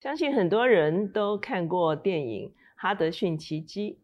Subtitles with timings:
[0.00, 3.98] 相信很多人都看过电影《哈德逊奇迹》。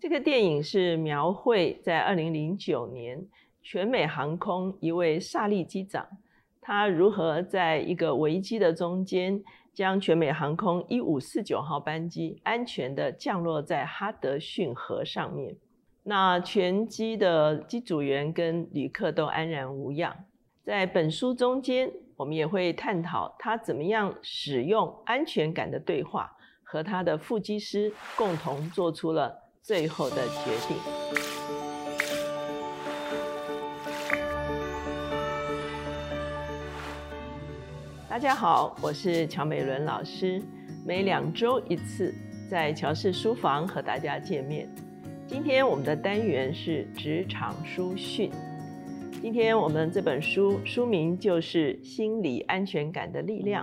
[0.00, 3.26] 这个电影是描绘在二零零九年
[3.60, 6.06] 全美航空一位萨利机长，
[6.60, 9.42] 他如何在一个危机的中间，
[9.74, 15.56] 将全美航空一五四九号班机安全的降落在哈德逊河上面。
[16.04, 20.16] 那全机的机组员跟旅客都安然无恙。
[20.62, 21.90] 在本书中间。
[22.20, 26.30] 我们也会探讨他怎么样使用安全感的对话，
[26.62, 30.76] 和他的副机师共同做出了最后的决定。
[38.06, 40.42] 大家好，我是乔美伦老师，
[40.84, 42.14] 每两周一次
[42.50, 44.68] 在乔氏书房和大家见面。
[45.26, 48.30] 今天我们的单元是职场书讯。
[49.22, 53.62] 今天我们这本书书名就是《心理安全感的力量》。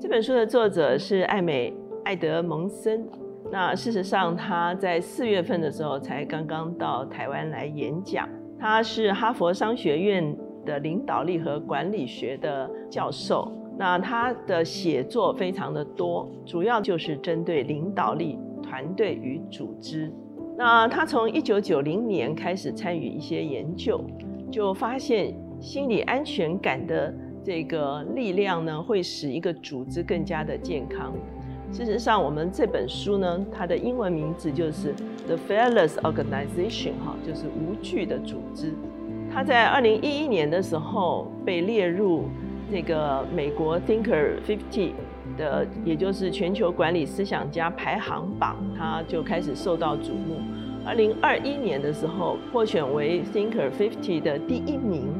[0.00, 1.70] 这本书的作者是艾美·
[2.06, 3.06] 艾德蒙森。
[3.52, 8.26] 那事实上，他在四月份的时候才刚刚到台湾来演讲。
[8.58, 13.52] 他是哈佛商学院的领导力和管理学的教授。
[13.76, 20.10] 那他的写作非常的多，主要就是针对领导力、团队与组织。
[20.56, 24.02] 那他从一九九零年开始参与一些研究。
[24.50, 31.12] 就发现心理安全感的这个力量呢，会使一个组织更加的健康。
[31.70, 34.94] 事实上，我们这本书呢，它的英文名字就是
[35.26, 38.72] 《The Fearless Organization》哈，就是无惧的组织。
[39.30, 42.24] 它在二零一一年的时候被列入
[42.72, 44.92] 这个美国 Thinker Fifty
[45.36, 50.40] 的，也就是全球管理思想家排行榜，它就开始受到瞩目。
[50.88, 55.12] 二零二一年的时候，获选为 Thinker Fifty 的第一名。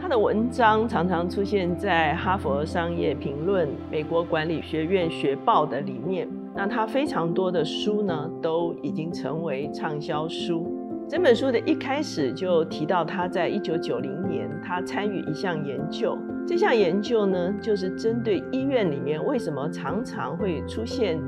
[0.00, 6.28] 他的文章常常出现在《哈佛商业评论》、美国管理学院学报的里面。
[6.54, 10.72] 那他非常多的书呢，都已经成为畅销书。
[11.08, 16.16] 这本书的一开始就提到，他在一九九零年，他参与一项研究。
[16.46, 21.18] 这项研究呢，就是针对医院里面为什么常常会出现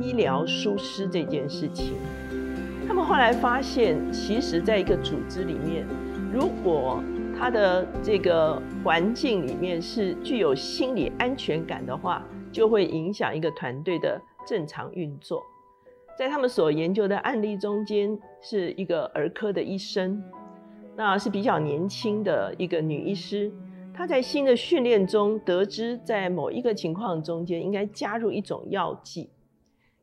[0.00, 1.94] 医疗疏失这件事情。
[2.88, 5.86] 他们后来发现，其实在一个组织里面，
[6.32, 7.04] 如果
[7.38, 15.42] 他的这个环境里面是具有心理安全感的话，就会影响一个团队的正常运作。
[16.18, 20.22] 在他们所研究的案例中间，是一个儿科的医生，
[20.96, 23.52] 那是比较年轻的一个女医师，
[23.92, 29.28] 她在新的训练中得知，在某一个情况中间应该加入一种药剂。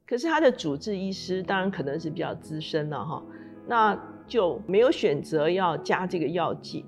[0.07, 3.23] 可是他的主治医师当然可能是比较资深了哈，
[3.67, 6.85] 那就没有选择要加这个药剂，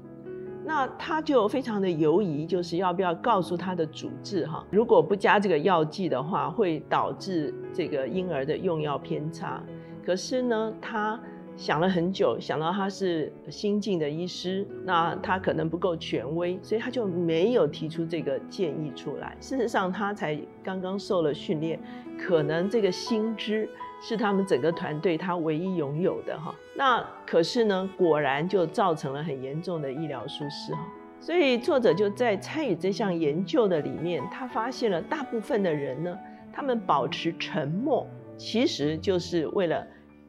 [0.65, 9.63] 那他就非常的犹疑，就是要不要告诉他的主治哈，如果不加这个药剂的话，会导致这个婴儿的用药偏差。
[10.05, 11.19] 可是呢，他。
[11.57, 19.35] 想了很久，想到他是新进的医师，那他可能不够权威，所以他就没有提出这个建议出来。
[19.41, 21.79] 事实上，他才刚刚受了训练，
[22.15, 23.67] 可能这个薪资
[23.99, 26.53] 是他们整个团队他唯一拥有的哈。
[26.75, 30.87] 那可是呢，果然就造成了很严重的医疗疏失哈。
[31.19, 36.15] 所以作者就在参与这项研究的里面，他发现了大部分的人呢，
[36.53, 38.05] 他们保持沉默，
[38.37, 39.83] 其实就是为了。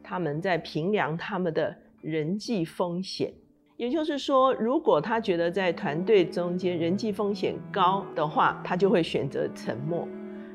[0.09, 3.31] 他们在评量他们的人际风险，
[3.77, 10.09] 也就是说，如果他觉得在团队中间人际风险高的话，他就会选择沉默；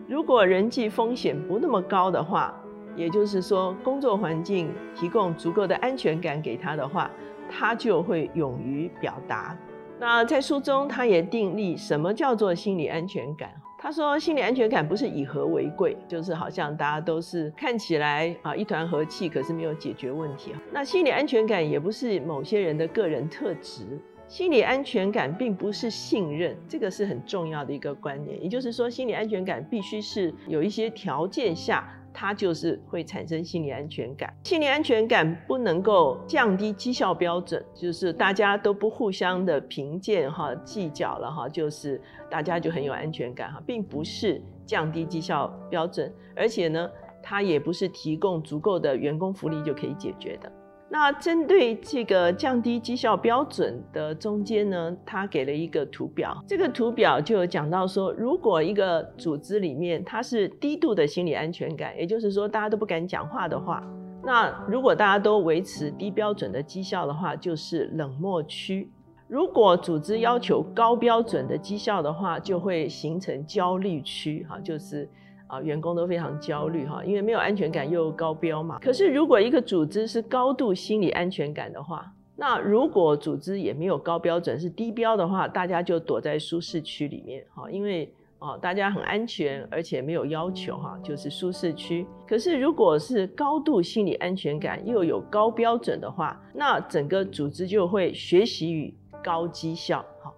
[0.09, 2.51] 如果人际风险不那么高的话，
[2.95, 7.11] 也就是说工作环境提供足够的安全感给他的话，
[7.47, 9.55] 他就会勇于表达。
[9.99, 13.51] 那在书中，他也定立什么叫做心理安全感。
[13.83, 20.53] 他说：“心理安全感不是以和为贵，就是好像大家都是看起来啊一团和气，可是没有解决问题。
[20.71, 23.99] 那心理安全感也不是某些人的个人特质。
[24.25, 28.41] 心理安全感并不是信任，这个是很重要的一个观念。
[28.41, 41.99] 也就是说，心理安全感必须是有一些条件下。”它就是会产生心理安全感，心理安全感不能够降低绩效标准，就是大家都不互相的评鉴哈计较了哈，就是
[42.29, 46.89] 大家就很有安全感哈，并不是降低绩效标准，而且呢，
[47.21, 50.51] 它也不是提供足够的员工福利就可以解决的。
[50.93, 56.39] 那针对这个降低绩效标准的中间呢，他给了一个图表。
[56.47, 63.83] 这个图表就有讲到说，如果一个组织里面它是低度的心理安全感，也就是说大家都不敢讲话的话，
[64.23, 68.87] 那如果大家都维持低标准的绩效的话，就是冷漠区；
[69.27, 75.09] 如果组织要求高标准的绩效的话，就会形成焦虑区，哈，就是。
[75.53, 78.79] 啊，员工都非常焦虑哈，因为没有安全感又高标嘛。
[78.79, 88.13] 可是如果一个组织是高度心理安全感的话，那如果组织也没有高标准是低标的话，大家就躲在舒适区里面哈，因为。
[88.45, 92.05] 哦，大家很安全，而且没有要求哈，就是舒适区。
[92.27, 100.05] 可是如果是高度心理安全感又有高标准的话，那整个组织就会学习与高绩效。
[100.21, 100.29] 哈，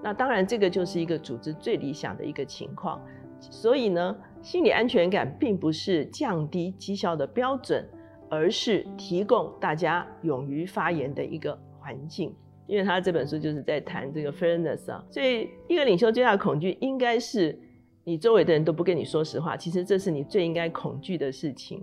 [0.00, 3.02] 那当然这个就是一个组织最理想的一个情况。
[3.40, 4.16] 所以呢，
[4.48, 7.86] 心理安全感并不是降低绩效的标准，
[8.30, 12.34] 而是提供大家勇于发言的一个环境。
[12.66, 17.58] 因为他这本书就是在谈这个 fairness 啊，所以一个领袖最大的恐惧应该是
[18.04, 21.82] 你周围的人都不跟你说实话，其实这是你最应该恐惧的事情。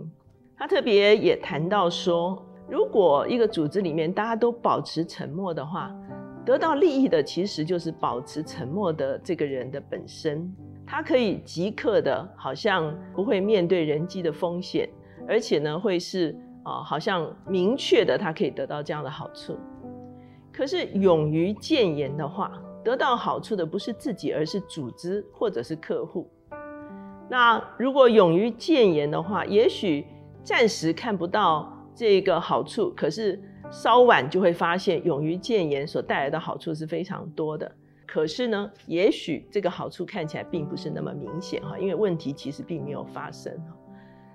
[0.58, 5.96] 他特别也谈到说，如果一个组织里面大家都保持沉默的话，
[6.44, 10.52] 得到利益的其实就是保持沉默的这个人的本身，
[10.88, 14.88] 他可以即刻的，好像不会面对人机的风险，
[15.28, 19.58] 而且呢会是啊，好像明确的他可以得到这样的好处。
[20.54, 22.52] 可是勇于谏言的话，
[22.84, 26.30] 得到好处的不是自己，而是组织或者是客户。
[27.28, 30.06] 那如果勇于谏言的话，也许
[30.44, 33.42] 暂时看不到这个好处，可是
[33.72, 37.70] 稍晚就会发现，勇于谏言所带来的好处是非常多的。
[38.06, 43.76] 可是呢，也许这个好处看起来并不是那么明显哈，因为问题其实并没有发生哈。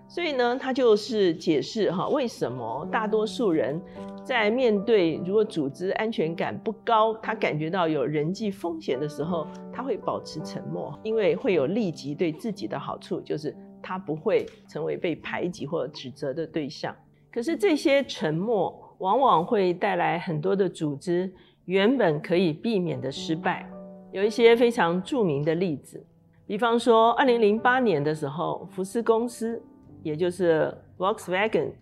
[0.08, 3.80] 所以呢，他就是解释哈，为什么大多数人
[4.24, 16.92] 在面对如果组织安全感不高，他感觉到有人际风险的时候，他会保持沉默，因为会有立即对自己的好处，就是他不会成为被排挤或指责的对象。
[17.32, 21.32] 可是这些沉默往往会带来很多的组织
[21.64, 23.68] 原本可以避免的失败。
[24.12, 26.04] 有一些非常著名的例子，
[26.46, 29.62] 比方说二零零八年的时候，福斯公司。
[30.02, 31.72] 也就是 Volkswagen，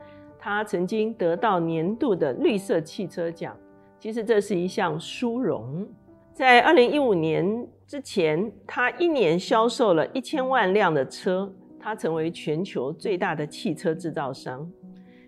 [0.41, 3.57] 它曾经得到年度的绿色汽车奖。
[3.97, 5.87] 其实这是一项殊荣。
[6.35, 11.49] 在二零一五年之前，它一年销售了一千万辆的车，
[11.79, 14.69] 它成为全球最大的汽车制造商。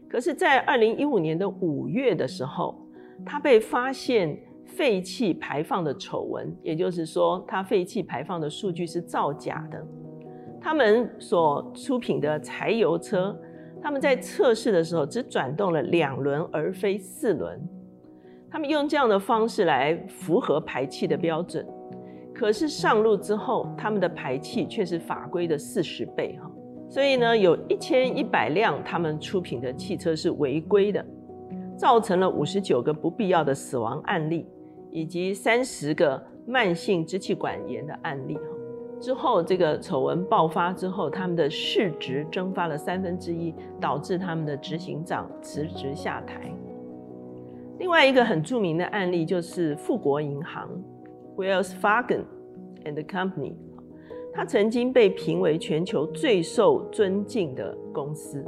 [0.09, 2.77] 可是，在二零一五年的五月的时候，
[3.25, 9.87] 它被发现废气排放的丑闻，也就是说，它废气排放的数据是造假的。
[10.61, 13.35] 他们所出品的柴油车，
[13.83, 17.61] 他们在测试的时候只转动了两轮而非四轮。
[18.51, 21.67] 他们用这样的方式来符合排气的标准，
[22.35, 26.51] 可是上路之后，他们的排气却是法规的四十倍哈。
[26.89, 31.05] 所以呢，有一千一百辆他们出品的汽车是违规的，
[31.81, 34.47] 造成了五十九个不必要的死亡案例，
[34.91, 38.39] 以及三十个慢性支气管炎的案例。
[39.01, 46.55] 之后，这个丑闻爆发之后，他们的市值蒸发了三分之一，导致他们的执行长辞职下台。
[47.79, 50.69] 另外一个很著名的案例就是富国银行
[51.39, 52.21] （Wells Fargo
[52.85, 53.55] and Company），
[54.35, 58.45] 它曾经被评为全球最受尊敬的公司。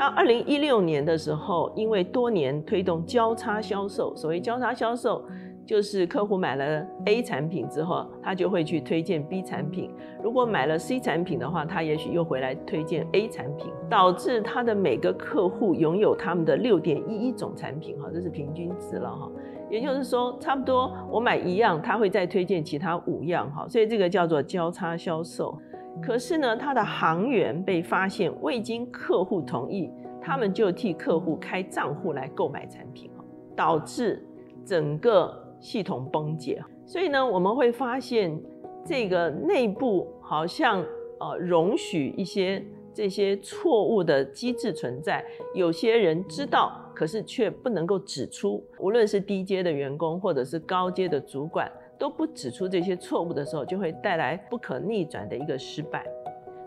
[0.00, 5.22] 它二零一六年的时候，因为多年推动交叉销售，所谓交叉销售。
[5.66, 9.90] 就是客户买了 A 产品之后，他就会去推荐 B 产品。
[10.20, 19.30] 如果买了 C 产品的话，他也许又回来推荐 A 产品，导致他的每个客户拥有他们的六点一一种产品，哈，这是平均值了哈。
[19.70, 25.56] 也就是说，差不多我买一样，他会再推荐其他五样，哈，所以这个叫做交叉销售。
[26.02, 29.90] 可是呢，他的行员被发现未经客户同意，
[30.20, 33.10] 他们就替客户开账户来购买产品，
[33.56, 34.24] 导致
[34.64, 35.38] 整个。
[35.62, 38.34] 系统崩解，所以呢，我们会发现
[38.82, 40.82] 这个内部好像
[41.18, 42.64] 呃容许一些
[42.94, 45.22] 这些错误的机制存在。
[45.54, 48.64] 有些人知道，可是却不能够指出。
[48.78, 56.04] 无论是低阶的员工或者是高阶的主管，都不指出这些错误的时候，就会带来不可逆转的一个失败。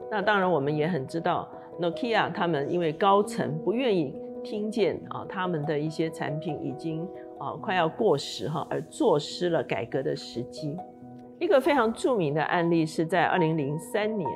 [0.10, 1.50] 那当然，我们也很知道
[1.82, 7.06] ，Nokia 他们因为高层不愿意听见啊，他们的一些产品已经。
[7.40, 10.78] 啊，快要过时哈，而坐失了改革的时机。
[11.42, 14.30] 一个非常著名的案例是在二零零三年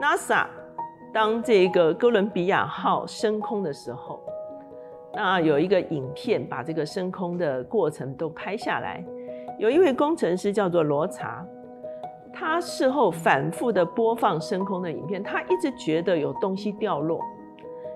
[0.00, 0.46] ，NASA
[1.12, 4.20] 当这个哥伦比亚号升空的时候，
[5.12, 9.04] 那有一个影片把这个升空的过程都拍下来。
[9.58, 11.44] 有一位工程师叫做罗查，
[12.32, 17.20] 他事后反复的播放升空的影片，他一直觉得有东西掉落，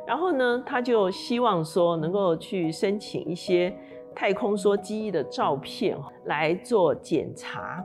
[0.06, 3.74] 然后呢，他就希望说能够去申请一些。
[4.14, 7.84] 太空梭机翼的照片来做检查，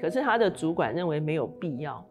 [0.00, 2.04] 可是他的主管认为没有必要。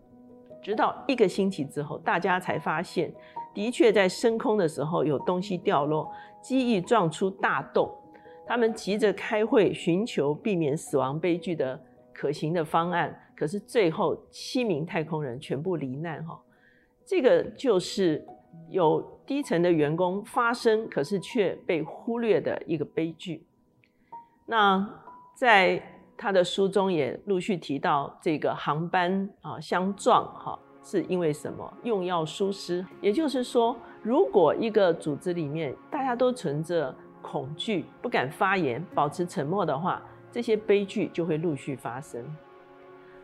[0.62, 3.14] 直到一个星期之后，大家才发现，
[3.54, 7.90] 的确在升空的时候有东西掉落，机翼撞出大洞。
[8.46, 11.80] 他们急着开会，寻求避免死亡悲剧的
[12.14, 13.18] 可行的方案。
[13.36, 16.40] 可是最后七名太空人全部罹难，哈，
[17.04, 18.24] 这个就是
[18.70, 23.44] 有低层的员工发生，可是却被忽略的一个悲剧。
[24.46, 24.88] 那
[25.34, 25.82] 在
[26.16, 31.74] 他的书中也陆续提到，这个航班啊相撞，哈，是因为什么？
[31.84, 32.86] 用药疏失。
[33.02, 40.02] 也就是说，如果一个组织里面大家都存着恐惧，不敢发言，保持沉默的话，
[40.32, 42.24] 这些悲剧就会陆续发生。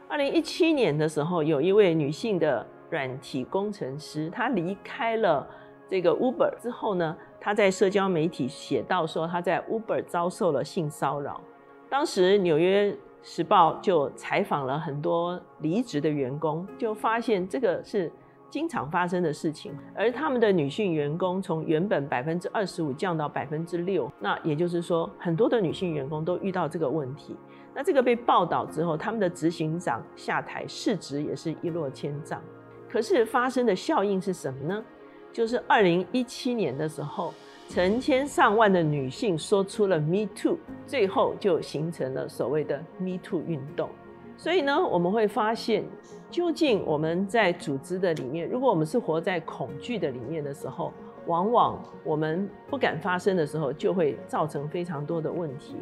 [0.08, 5.46] 二零一七年的时候，有一位女性的软体工程师，她离开了
[5.88, 11.42] 这个 Uber 之后呢，她在社交媒体写到说，她在 Uber 遭受了性骚扰。
[11.90, 18.12] 当时《纽约时报》就采访了很多离职的员工，就发现这个是
[18.50, 19.74] 经常发生的事情。
[19.96, 27.36] 而他们的女性员工从原本百分之二十五降到百分之六，那也就是说，很多的女性员工都遇到这个问题。
[27.74, 32.42] 那这个被报道之后，他们的执行长下台，市值也是一落千丈。
[32.90, 34.84] 可是发生的效应是什么呢？
[35.32, 37.34] 就是二零一七年的时候，
[37.70, 43.90] 成千上万的女性说出了 “Me Too”，最后就形成了所谓的 “Me Too” 运动。
[44.38, 45.84] 所以呢，我们会发现，
[46.30, 50.94] 究竟我们在组织的里面，如果我们是活在恐惧的里面的时候，
[51.26, 55.76] 往往我们不敢发声的时候，就会造成非常多的问题。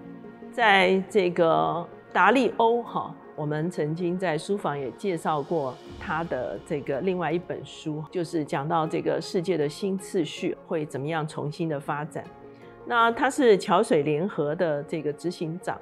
[0.52, 12.24] 在这个达利欧哈，我们曾经在书房也介绍过他的这个另外一本书，就是讲到这个世界的新次序会怎么样重新的发展。
[12.86, 15.78] 那他是桥水联合的这个执行长，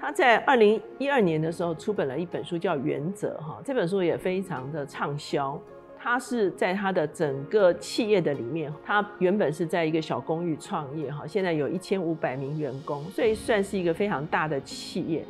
[0.00, 5.60] 他在二零一二年的时候出本了一本书叫《原则》哈，这本书也非常的畅销。
[6.02, 15.22] 他是在他的整个企业的里面，他原本是在一个小公寓创业哈，现在有一千五百名员工，所以算是一个非常大的企业。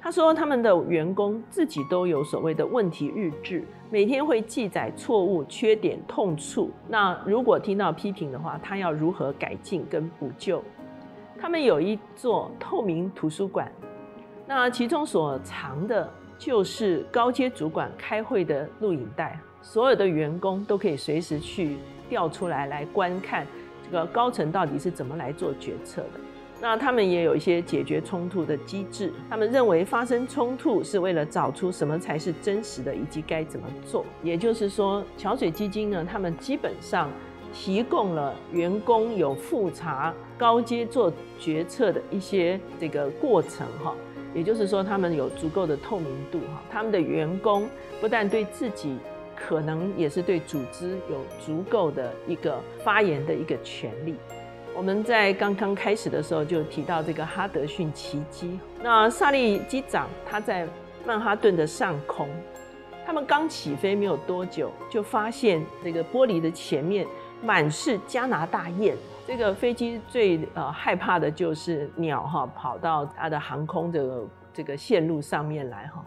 [0.00, 6.70] 他说他们的员工自己都有所谓的问题日志，每天会记载错误、缺点、痛处。
[6.88, 10.64] 那如果听到批评的话，他要如何改进跟补救？
[11.38, 13.70] 他们有一座透明图书馆，
[14.48, 19.38] 那其中所藏的就是高阶主管开会的录影带。
[19.60, 21.76] 所有的员工都可以随时去
[22.08, 23.46] 调出来来观看，
[23.84, 26.20] 这个高层到底是怎么来做决策的。
[26.62, 29.12] 那他们也有一些解决冲突的机制。
[29.28, 34.06] 他们认为发生冲突是为了找出什么才是真实的，以及该怎么做。
[34.22, 37.10] 也就是说，桥水基金呢，他们基本上
[37.52, 43.94] 提供了员工有复查高阶做决策的一些这个过程哈。
[44.34, 46.62] 也就是说，他们有足够的透明度哈。
[46.70, 47.68] 他们的员工
[48.00, 48.96] 不但对自己
[49.34, 54.14] 可能也是对组织有足够的一个发言的一个权利。
[54.76, 58.60] 我们在刚刚开始的时候就提到这个哈德逊奇迹。
[58.82, 60.66] 那萨利机长他在
[61.04, 62.28] 曼哈顿的上空，
[63.04, 67.06] 他们刚起飞没有多久，就发现这个玻璃的前面
[67.42, 68.96] 满是加拿大雁。
[69.28, 76.02] 这个飞机最呃害怕的就是鸟哈跑到它的航空的这个线路上面来哈。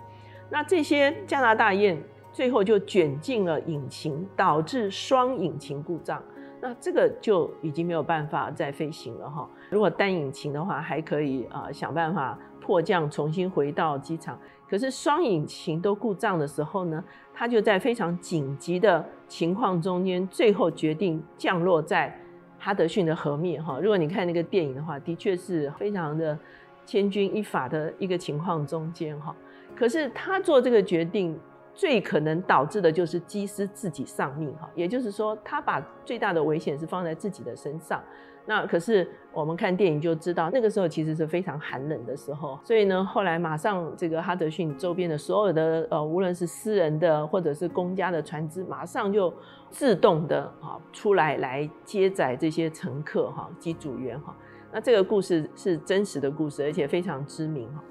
[0.50, 2.02] 那这些加拿大雁。
[2.34, 6.24] 最后就卷进了引擎，导致双引擎故障。
[6.62, 9.46] 那这个就已经没有办法再飞行了哈。
[9.70, 14.40] 如果单引擎的话，还可以啊想办法迫降，重新回到机场。
[14.70, 22.18] 可是双引擎都故障的时候呢，它就在非常紧急的情况中间，最后决定降落在
[22.62, 23.78] 哈德逊的河面哈。
[23.82, 26.38] 如果你看那个电影的话，的确是非常的
[26.86, 29.36] 千钧一发的一个情况中间哈。
[29.76, 31.38] 可是他做这个决定。
[31.74, 38.04] 最可能导致的就是机师自己丧命哈，也就是说，他把最大的危险是放在自己的身上。
[38.46, 42.60] 那可是我们看电影就知道，那个时候其实是非常寒冷的时候。
[42.62, 49.34] 所以呢，后来马上这个哈德逊周边的所有的呃，无论是私人的或者是公家的船只，马上就
[49.72, 54.36] 自动的啊出来来接载这些乘客哈，机组员哈。
[54.72, 57.84] 那这个故事是真实的故事，而且非常知名哈。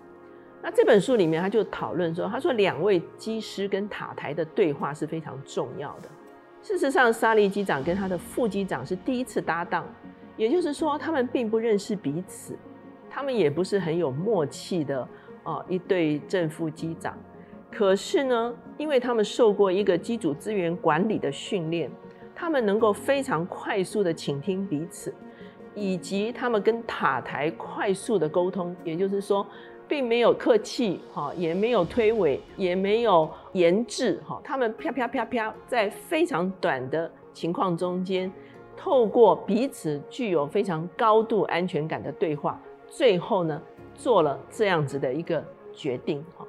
[0.62, 6.08] 那这本书里面，他就讨论说，他说两位机师跟塔台的对话是非常重要的。
[6.62, 9.86] 事实上，沙利机长跟他的副机长是第一次搭档，
[10.36, 12.54] 也就是说，他们并不认识彼此，
[13.08, 15.08] 他们也不是很有默契的
[15.44, 17.16] 哦一对正副机长。
[17.70, 21.90] 可是呢，因为他们受过一个机组资源管理的训练，
[22.34, 25.14] 他们能够非常快速的倾听彼此，
[25.74, 29.46] 以及他们跟塔台快速的沟通，也就是说。
[29.88, 38.32] 并没有客气，哈，也没有推诿，也没有研制哈，他们啪啪啪啪，在非常短的情况中间，
[38.76, 43.60] 透过彼此具有非常高度安全感的对话，最后呢，
[43.92, 46.46] 做了这样子的一个决定哈。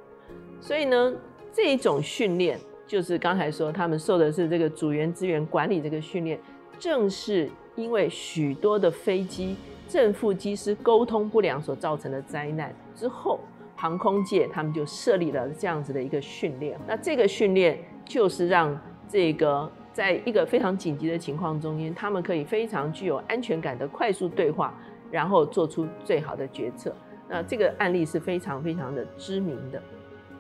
[0.62, 1.13] 所以呢，
[1.51, 6.39] 这种训练就是刚才说他们受的是这个组员资源管理这个训练，
[6.80, 9.58] 正是因为许多的飞机
[9.89, 13.39] 正副机师沟通不良所造成的灾难之后。
[13.74, 17.75] 航空界他们就设立了这样子的一个训练，那这个训练
[18.06, 24.72] 就是让这个在一个非常紧急的情况中间，他们可以非常具有安全感的快速对话，
[25.10, 26.96] 然后做出最好的决策。
[27.27, 29.82] 那这个案例是非常非常的知名的。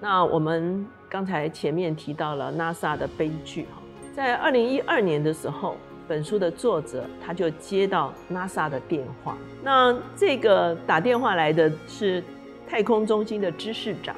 [0.01, 3.81] 那我们刚才前面提到了 NASA 的悲剧哈，
[4.13, 5.77] 在二零一二年的时候，
[6.07, 12.21] 本书的作者他就接到 NASA 的电话，那这个打电话来的是。
[12.69, 14.15] 太空中心的知识长，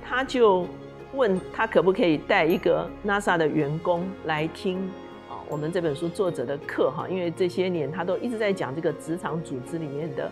[0.00, 0.64] 他就
[1.14, 4.78] 问他可不可以带一个 NASA 的员工来听
[5.28, 10.30] 啊，我们这本书作者的课哈，因为这些年他都一直在讲这个职场组织里面的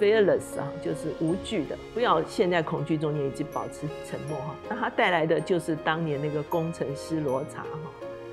[0.00, 4.54] fearless 啊，就是无惧的，不要陷在恐惧中间，以及保持沉默哈。
[4.68, 7.78] 那他带来的就是当年那个工程师罗查哈，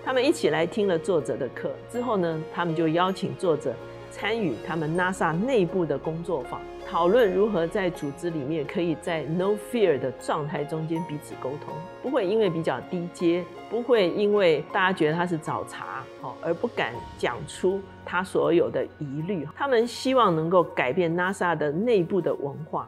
[0.03, 3.73] 他们一起来听了作者的课之后呢，他们就邀请作者
[4.11, 6.61] 参与他们 NASA 内部的工作坊。
[6.87, 15.94] 讨论如何在组织里面可以在 no fear 的状态中间彼此沟通，不会因为比较低阶，不会因为大家觉得他是找茬，
[16.41, 19.45] 而不敢讲出他所有的疑虑。
[19.55, 22.87] 他们希望能够改变 NASA 的内部的文化，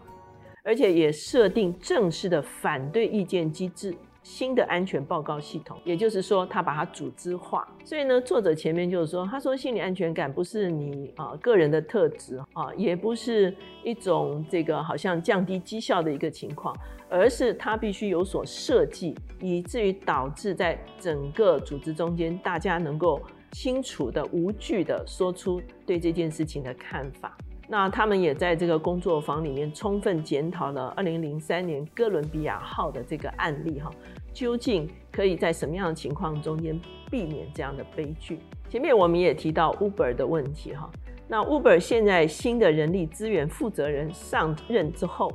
[0.64, 3.96] 而且也设定正式的反对意见机制。
[4.28, 7.66] 新的安全报告系统，也就是说，他把它组织化。
[7.86, 13.56] 所以呢，作者前面就是说，他说心理安全感不是你啊个人的特质啊，也不是
[13.86, 16.76] 一种这个好像降低绩效的一个情况，
[17.10, 23.22] 而是它必须有所设计，以至于导致在整个组织中间，大家能够
[23.54, 27.38] 清楚的、无惧的说出对这件事情的看法。
[27.68, 33.92] 那他们也在这个工作坊里面充分检讨了二零零三年哥伦比亚号的这个案例哈。
[34.34, 38.38] 究竟可以在什么样的情况中间避免这样的悲剧？
[38.70, 40.88] 前面我们也提到 Uber 的问题哈，
[41.28, 45.32] 那 Uber 现在新的人力资源负责人上任之后，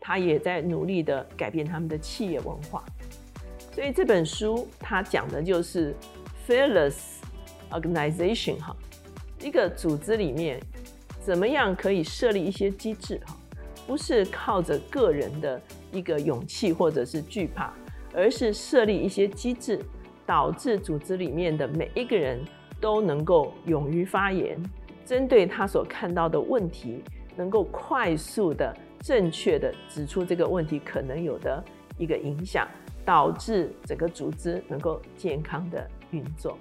[0.00, 2.82] 他也在努力的改变他们的企业文化。
[3.72, 5.94] 所以这本书它讲的就是
[6.48, 6.96] Fearless
[7.70, 8.74] Organization 哈，
[9.42, 10.58] 一个组织里面
[11.26, 13.36] 怎么样可以设立一些机制哈，
[13.84, 15.60] 不是靠着个人的
[15.90, 17.72] 一个勇气或者是惧怕。
[18.14, 19.78] 而是设立一些机制，
[20.24, 22.40] 导致组织里面的每一个人
[22.80, 24.56] 都能够勇于发言，
[25.04, 27.02] 针对他所看到的问题，
[27.36, 31.62] 能够快速的、正确的指出这个问题可能有的
[31.98, 32.66] 一个影响，
[33.04, 36.56] 导致整个组织能够健康的运作。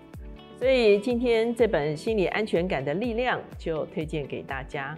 [0.58, 4.96] 所以今天这本《心理安全感的力量》就推荐给大家。